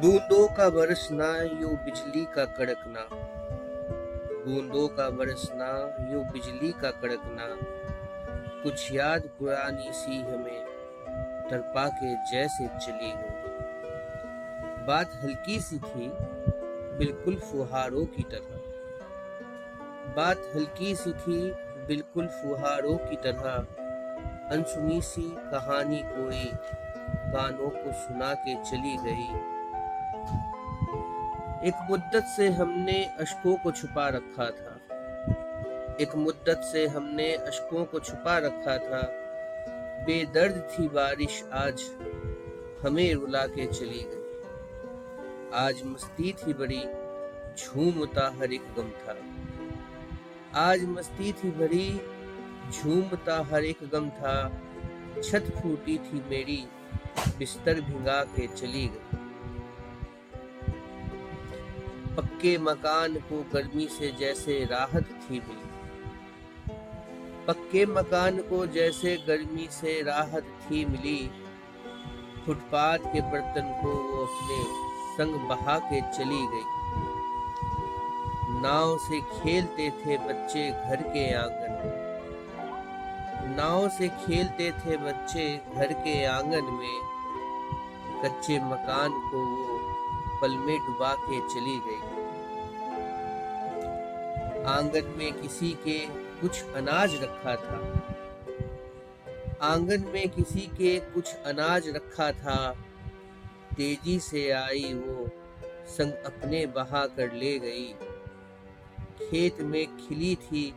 बूंदों 0.00 0.48
का 0.48 0.70
बरसना 0.70 1.42
यूँ 1.42 1.76
बिजली 1.84 2.24
का 2.24 2.44
कड़कना। 2.44 3.00
बूंदों 4.44 4.88
का 4.88 5.10
बरसना 5.10 5.66
यूँ 6.12 6.24
बिजली 6.24 6.72
का 6.72 6.90
कड़कना। 6.90 7.48
कुछ 8.62 8.92
याद 8.92 9.22
पुरानी 9.38 9.92
सी 9.92 10.20
हमें 10.20 10.64
तरपा 11.50 11.88
के 11.88 12.14
जैसे 12.32 12.66
चली 12.66 13.12
गई 13.12 13.40
बात 14.86 15.10
हल्की 15.24 15.60
सी 15.60 15.78
थी, 15.78 16.08
बिल्कुल 16.98 17.36
फुहारों 17.36 18.06
की 18.06 18.22
तरह। 18.22 18.56
बात 20.16 20.50
हल्की 20.56 20.94
सी 20.94 21.12
थी, 21.12 21.52
बिल्कुल 21.86 22.26
फुहारों 22.26 22.96
की 22.96 23.16
तरह। 23.16 23.50
अनसुनी 24.56 25.00
सी 25.02 25.22
कहानी 25.22 26.02
कोई 26.04 26.44
कानों 27.32 27.70
को 27.70 27.92
सुना 27.92 28.34
के 28.34 28.54
चली 28.54 28.96
गई। 28.96 29.59
एक 31.64 31.86
मुद्दत 31.90 32.24
से 32.36 32.48
हमने 32.48 33.04
अशकों 33.04 33.56
को 33.56 33.70
छुपा 33.70 34.08
रखा 34.08 34.50
था। 34.50 34.76
एक 36.00 36.14
मुद्दत 36.16 36.60
से 36.72 36.86
हमने 36.86 37.32
अशकों 37.32 37.84
को 37.84 38.00
छुपा 38.00 38.38
रखा 38.38 38.78
था। 38.78 39.02
बेदर्द 40.04 40.68
थी 40.72 40.88
बारिश, 40.88 41.44
आज 41.52 41.82
हमें 42.86 43.14
रुला 43.14 43.46
के 43.46 43.66
चली 43.66 44.04
गई। 44.08 44.20
आज 45.54 45.82
मस्ती 45.84 46.32
थी 46.32 46.52
बड़ी 46.52 46.84
झूमता 47.58 48.36
हर 48.40 48.52
एक 48.52 48.64
गम 48.78 48.88
था। 48.88 49.16
आज 50.54 50.84
मस्ती 50.84 51.32
थी 51.32 51.50
बड़ी 51.50 52.00
झूमता 52.70 53.48
हर 53.52 53.64
एक 53.64 53.78
गम 53.92 54.10
था। 54.10 54.62
छत 55.24 55.52
फूटी 55.62 55.98
थी 55.98 56.24
मेरी, 56.30 56.68
बिस्तर 57.38 57.80
भिंगा 57.80 58.24
के 58.24 58.46
चली 58.46 58.88
गई। 58.88 59.09
पक्के 62.20 62.58
मकान 62.58 63.14
को 63.14 63.42
गर्मी 63.54 63.86
से 63.86 64.12
जैसे 64.12 64.64
राहत 64.64 65.04
थी 65.04 65.34
मिली 65.34 65.70
पक्के 67.46 67.86
मकान 67.86 68.38
को 68.38 68.66
जैसे 68.66 69.16
गर्मी 69.16 69.68
से 69.70 70.02
राहत 70.02 70.42
थी 70.42 70.84
मिली। 70.84 71.30
फुटपाथ 72.46 72.98
के 72.98 73.20
बर्तन 73.20 73.80
को 73.82 73.88
वो 73.88 74.24
अपने 74.24 74.64
संग 75.16 75.48
बहा 75.48 75.78
के 75.78 76.00
चली 76.00 76.46
गई। 76.46 76.64
नाव 78.60 78.98
से 78.98 79.20
खेलते 79.20 79.90
थे 79.90 80.18
बच्चे 80.18 80.70
घर 80.70 81.02
के 81.02 81.34
आँगन। 81.34 81.72
नाव 83.56 83.88
से 83.88 84.08
खेलते 84.08 84.70
थे 84.70 84.96
बच्चे 84.96 85.60
घर 85.74 85.92
के 85.92 86.24
आँगन 86.24 86.64
में। 86.64 87.00
कच्चे 88.24 88.58
मकान 88.58 89.10
को 89.10 89.46
वो 89.46 89.80
पल 90.42 90.50
में 90.50 90.78
डुबा 90.78 91.14
के 91.14 91.40
चली 91.40 91.80
गई। 91.86 92.20
आँगन 94.64 95.14
में 95.18 95.32
किसी 95.32 95.70
के 95.70 95.98
कुछ 96.40 96.64
अनाज 96.64 97.14
रखा 97.22 97.56
था। 97.56 98.06
आँगन 99.62 100.04
में 100.14 100.28
किसी 100.28 100.60
के 100.60 101.00
कुछ 101.00 101.34
अनाज 101.34 101.88
रखा 101.88 102.32
था। 102.32 102.76
तेज़ी 103.76 104.18
से 104.18 104.50
आई 104.50 104.94
वो 104.94 105.30
संग 105.88 106.12
अपने 106.12 106.66
बहा 106.66 107.06
कर 107.06 107.32
ले 107.32 107.58
गई। 107.58 107.94
खेत 109.30 109.60
में 109.60 109.96
खिली 109.96 110.34
थी 110.36 110.74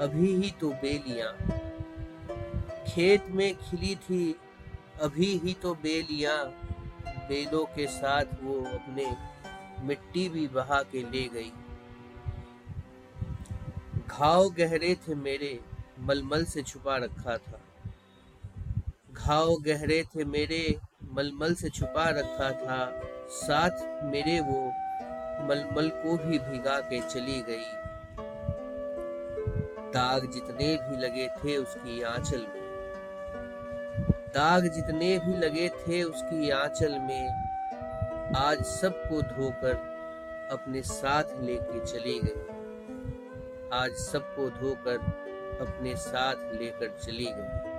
अभी 0.00 0.34
ही 0.34 0.50
तो 0.60 0.70
बेलियाँ। 0.70 1.36
खेत 2.88 3.24
में 3.28 3.54
खिली 3.54 3.96
थी 3.96 4.36
अभी 5.02 5.38
ही 5.38 5.54
तो 5.54 5.74
बेलियाँ। 5.74 6.71
बेलों 7.28 7.64
के 7.64 7.86
साथ 7.86 8.24
वो 8.42 8.54
अपने 8.64 9.06
मिट्टी 9.82 10.28
भी 10.28 10.46
बहा 10.48 10.82
के 10.82 11.02
ले 11.02 11.28
गई। 11.28 11.52
घाव 14.08 14.48
गहरे 14.50 14.94
थे 14.94 15.14
मेरे, 15.14 15.60
मलमल 15.98 16.44
से 16.44 16.62
छुपा 16.62 16.96
रखा 16.96 17.36
था। 17.36 17.60
घाव 19.12 19.54
गहरे 19.54 20.02
थे 20.02 20.24
मेरे, 20.24 20.80
मलमल 21.12 21.54
से 21.54 21.70
छुपा 21.70 22.08
रखा 22.08 22.50
था। 22.50 23.02
साथ 23.28 24.04
मेरे 24.04 24.40
वो 24.40 24.60
मलमल 25.48 25.88
को 25.88 26.16
भी 26.16 26.38
भिगा 26.38 26.80
के 26.80 27.00
चली 27.00 27.40
गई। 27.42 27.82
दाग 29.92 30.30
जितने 30.30 30.76
भी 30.76 30.96
लगे 30.96 31.28
थे 31.28 31.56
उसकी 31.56 32.02
आंचल 32.02 32.46
में। 32.54 32.61
दाग 34.34 34.66
जितने 34.66 35.18
भी 35.18 35.32
लगे 35.38 35.68
थे 35.68 36.02
उसकी 36.02 36.50
आंचल 36.50 36.92
में 36.98 38.32
आज 38.36 38.62
सबको 38.62 39.20
धोकर 39.22 39.74
अपने 40.50 40.82
साथ 40.82 41.24
लेके 41.42 41.80
चली 41.86 42.18
गई। 42.24 42.40
आज 43.72 43.90
सबको 43.90 44.48
धोकर 44.50 44.98
अपने 45.60 45.96
साथ 45.96 46.34
लेकर 46.60 46.98
चली 47.02 47.26
गई। 47.30 47.71